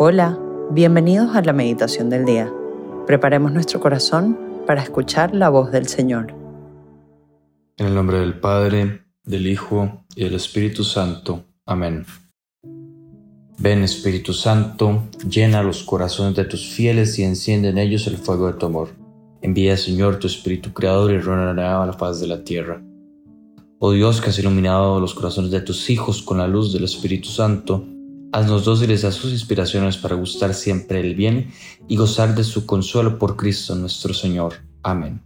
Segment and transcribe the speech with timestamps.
[0.00, 0.38] Hola,
[0.70, 2.52] bienvenidos a la meditación del día.
[3.04, 6.36] Preparemos nuestro corazón para escuchar la voz del Señor.
[7.78, 11.42] En el nombre del Padre, del Hijo y del Espíritu Santo.
[11.66, 12.06] Amén.
[13.58, 18.46] Ven Espíritu Santo, llena los corazones de tus fieles y enciende en ellos el fuego
[18.46, 18.90] de tu amor.
[19.42, 22.80] Envía Señor tu Espíritu Creador y renueva la faz de la tierra.
[23.80, 27.30] Oh Dios que has iluminado los corazones de tus hijos con la luz del Espíritu
[27.30, 27.84] Santo,
[28.30, 31.50] Haznos dóciles a sus inspiraciones para gustar siempre el bien
[31.88, 34.52] y gozar de su consuelo por Cristo nuestro Señor.
[34.82, 35.22] Amén.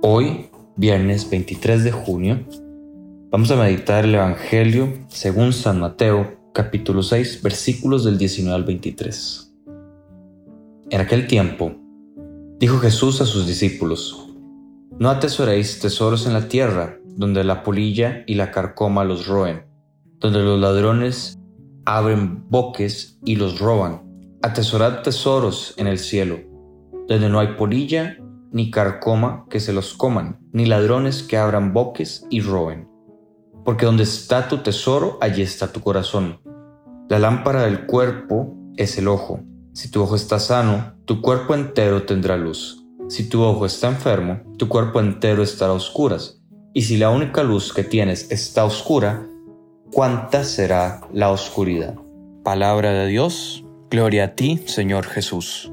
[0.00, 2.40] Hoy, viernes 23 de junio,
[3.30, 9.52] vamos a meditar el Evangelio según San Mateo, capítulo 6, versículos del 19 al 23.
[10.88, 11.74] En aquel tiempo,
[12.58, 14.30] dijo Jesús a sus discípulos,
[14.98, 19.73] No atesoréis tesoros en la tierra, donde la polilla y la carcoma los roen
[20.24, 21.38] donde los ladrones
[21.84, 24.08] abren boques y los roban.
[24.40, 26.38] Atesorad tesoros en el cielo,
[27.06, 28.16] donde no hay polilla
[28.50, 32.88] ni carcoma que se los coman, ni ladrones que abran boques y roben.
[33.66, 36.40] Porque donde está tu tesoro, allí está tu corazón.
[37.10, 39.40] La lámpara del cuerpo es el ojo.
[39.74, 42.82] Si tu ojo está sano, tu cuerpo entero tendrá luz.
[43.10, 46.40] Si tu ojo está enfermo, tu cuerpo entero estará a oscuras.
[46.72, 49.28] Y si la única luz que tienes está oscura,
[49.94, 51.94] cuánta será la oscuridad.
[52.42, 55.72] Palabra de Dios, gloria a ti, Señor Jesús.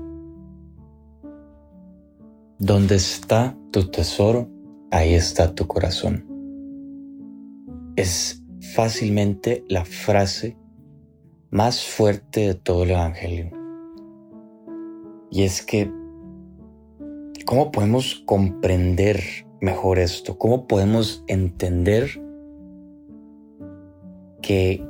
[2.59, 4.47] Donde está tu tesoro,
[4.91, 6.27] ahí está tu corazón.
[7.95, 8.43] Es
[8.75, 10.55] fácilmente la frase
[11.49, 13.49] más fuerte de todo el Evangelio.
[15.31, 15.91] Y es que,
[17.45, 19.19] ¿cómo podemos comprender
[19.61, 20.37] mejor esto?
[20.37, 22.20] ¿Cómo podemos entender
[24.51, 24.85] que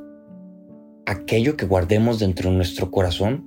[1.06, 3.46] aquello que guardemos dentro de nuestro corazón,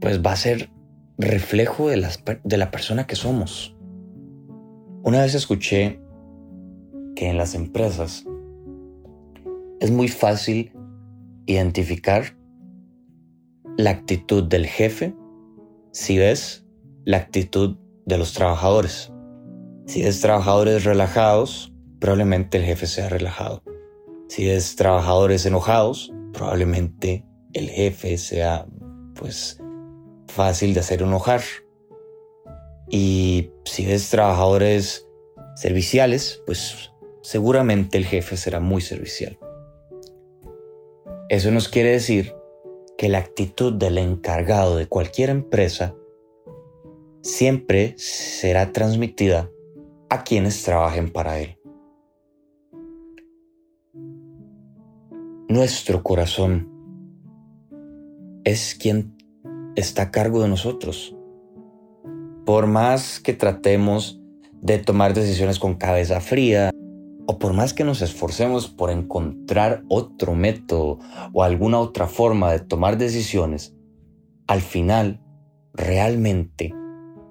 [0.00, 0.70] pues va a ser
[1.18, 2.02] reflejo de,
[2.42, 3.76] de la persona que somos.
[5.02, 6.00] Una vez escuché
[7.14, 8.24] que en las empresas
[9.78, 10.72] es muy fácil
[11.44, 12.38] identificar
[13.76, 15.14] la actitud del jefe
[15.92, 16.66] si ves
[17.04, 17.76] la actitud
[18.06, 19.12] de los trabajadores.
[19.84, 21.69] Si ves trabajadores relajados,
[22.00, 23.62] probablemente el jefe sea relajado.
[24.28, 28.66] Si es trabajadores enojados, probablemente el jefe sea
[29.14, 29.60] pues
[30.26, 31.42] fácil de hacer enojar.
[32.88, 35.06] Y si es trabajadores
[35.56, 39.38] serviciales, pues seguramente el jefe será muy servicial.
[41.28, 42.34] Eso nos quiere decir
[42.98, 45.94] que la actitud del encargado de cualquier empresa
[47.22, 49.50] siempre será transmitida
[50.08, 51.59] a quienes trabajen para él.
[55.50, 56.68] Nuestro corazón
[58.44, 59.16] es quien
[59.74, 61.16] está a cargo de nosotros.
[62.46, 64.20] Por más que tratemos
[64.62, 66.70] de tomar decisiones con cabeza fría,
[67.26, 71.00] o por más que nos esforcemos por encontrar otro método
[71.32, 73.74] o alguna otra forma de tomar decisiones,
[74.46, 75.20] al final,
[75.74, 76.72] realmente,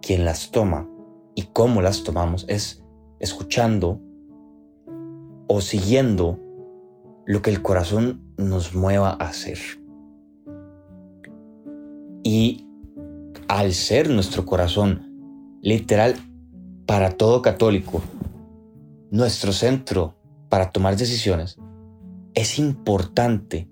[0.02, 0.90] quien las toma
[1.36, 2.84] y cómo las tomamos es
[3.22, 4.02] escuchando
[5.48, 6.49] o siguiendo
[7.30, 9.60] lo que el corazón nos mueva a hacer.
[12.24, 12.66] Y
[13.48, 16.16] al ser nuestro corazón, literal,
[16.88, 18.02] para todo católico,
[19.12, 20.16] nuestro centro
[20.50, 21.60] para tomar decisiones,
[22.34, 23.70] es importante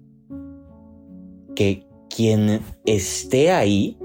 [1.56, 3.98] que quien esté ahí,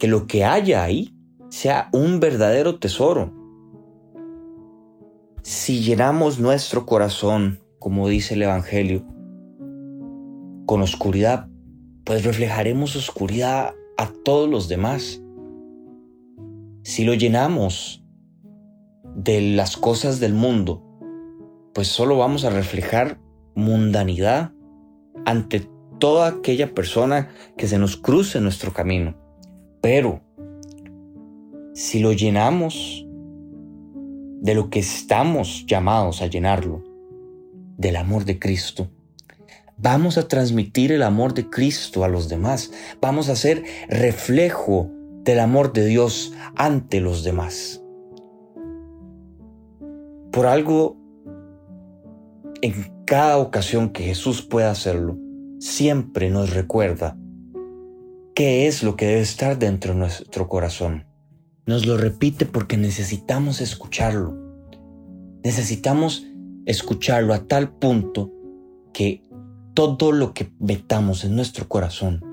[0.00, 1.16] que lo que haya ahí,
[1.48, 3.32] sea un verdadero tesoro.
[5.42, 9.04] Si llenamos nuestro corazón como dice el Evangelio,
[10.66, 11.48] con oscuridad,
[12.04, 15.20] pues reflejaremos oscuridad a todos los demás.
[16.84, 18.04] Si lo llenamos
[19.16, 20.80] de las cosas del mundo,
[21.74, 23.18] pues solo vamos a reflejar
[23.56, 24.52] mundanidad
[25.26, 25.68] ante
[25.98, 29.16] toda aquella persona que se nos cruce en nuestro camino.
[29.80, 30.20] Pero
[31.74, 33.04] si lo llenamos
[34.40, 36.91] de lo que estamos llamados a llenarlo,
[37.82, 38.88] del amor de Cristo.
[39.76, 42.70] Vamos a transmitir el amor de Cristo a los demás.
[43.00, 44.90] Vamos a ser reflejo
[45.24, 47.82] del amor de Dios ante los demás.
[50.30, 50.96] Por algo,
[52.62, 55.18] en cada ocasión que Jesús pueda hacerlo,
[55.58, 57.18] siempre nos recuerda
[58.34, 61.06] qué es lo que debe estar dentro de nuestro corazón.
[61.66, 64.38] Nos lo repite porque necesitamos escucharlo.
[65.42, 66.24] Necesitamos
[66.66, 68.32] escucharlo a tal punto
[68.92, 69.22] que
[69.74, 72.24] todo lo que metamos en nuestro corazón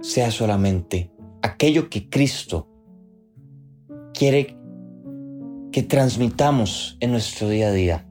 [0.00, 1.10] sea solamente
[1.42, 2.68] aquello que Cristo
[4.12, 4.56] quiere
[5.72, 8.08] que transmitamos en nuestro día a día.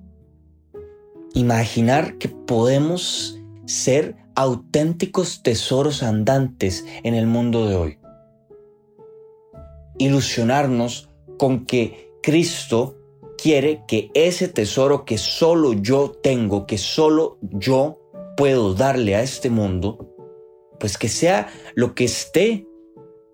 [1.34, 8.00] Imaginar que podemos ser auténticos tesoros andantes en el mundo de hoy.
[9.98, 12.98] Ilusionarnos con que Cristo
[13.38, 18.00] quiere que ese tesoro que solo yo tengo, que solo yo
[18.38, 20.10] puedo darle a este mundo,
[20.80, 22.68] pues que sea lo que esté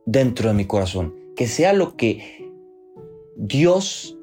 [0.06, 2.51] dentro de mi corazón, que sea lo que
[3.36, 4.18] Dios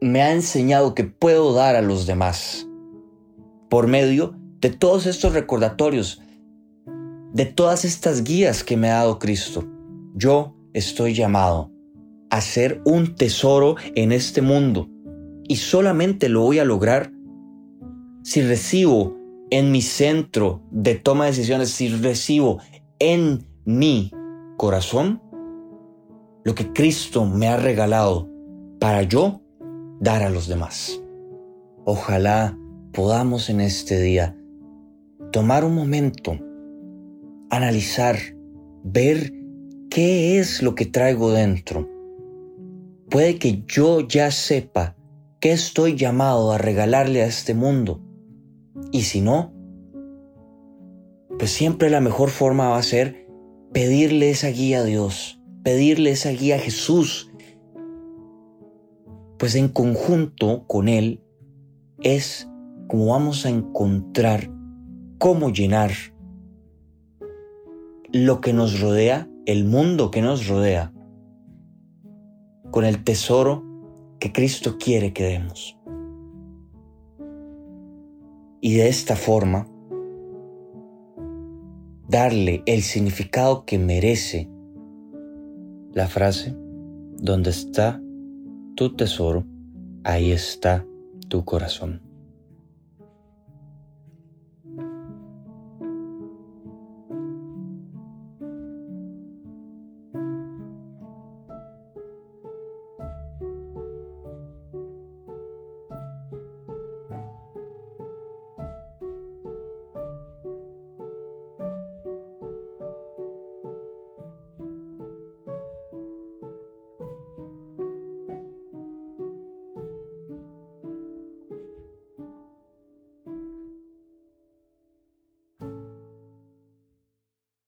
[0.00, 2.66] me ha enseñado que puedo dar a los demás
[3.68, 6.22] por medio de todos estos recordatorios,
[7.32, 9.64] de todas estas guías que me ha dado Cristo.
[10.14, 11.70] Yo estoy llamado
[12.30, 14.88] a ser un tesoro en este mundo
[15.48, 17.12] y solamente lo voy a lograr
[18.22, 19.16] si recibo
[19.50, 22.60] en mi centro de toma de decisiones, si recibo
[22.98, 24.12] en mi
[24.56, 25.20] corazón
[26.44, 28.28] lo que Cristo me ha regalado
[28.78, 29.42] para yo
[30.00, 31.00] dar a los demás.
[31.84, 32.56] Ojalá
[32.92, 34.36] podamos en este día
[35.32, 36.38] tomar un momento,
[37.50, 38.16] analizar,
[38.84, 39.32] ver
[39.90, 41.88] qué es lo que traigo dentro.
[43.10, 44.96] Puede que yo ya sepa
[45.40, 48.00] qué estoy llamado a regalarle a este mundo
[48.92, 49.52] y si no,
[51.36, 53.26] pues siempre la mejor forma va a ser
[53.72, 57.32] pedirle esa guía a Dios, pedirle esa guía a Jesús.
[59.38, 61.20] Pues en conjunto con Él
[62.02, 62.48] es
[62.86, 64.52] como vamos a encontrar
[65.18, 65.90] cómo llenar
[68.12, 70.92] lo que nos rodea, el mundo que nos rodea,
[72.70, 73.64] con el tesoro
[74.18, 75.76] que Cristo quiere que demos
[78.60, 79.66] y de esta forma
[82.08, 84.50] darle el significado que merece
[85.92, 86.54] la frase,
[87.16, 88.00] donde está
[88.74, 89.44] tu tesoro,
[90.04, 90.86] ahí está
[91.28, 92.09] tu corazón.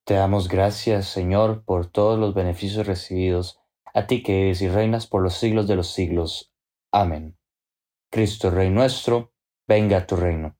[0.05, 3.61] Te damos gracias, Señor, por todos los beneficios recibidos,
[3.95, 6.53] a ti que eres y reinas por los siglos de los siglos.
[6.91, 7.39] Amén.
[8.11, 9.33] Cristo, Rey nuestro,
[9.69, 10.57] venga a tu reino.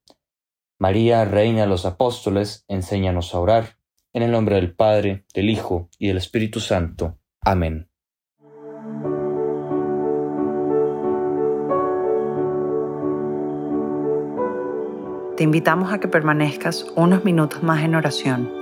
[0.79, 3.79] María, Reina de los Apóstoles, enséñanos a orar.
[4.13, 7.19] En el nombre del Padre, del Hijo y del Espíritu Santo.
[7.41, 7.89] Amén.
[15.37, 18.62] Te invitamos a que permanezcas unos minutos más en oración